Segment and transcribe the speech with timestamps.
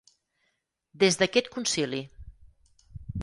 [1.03, 2.01] Des d'aquest Concili.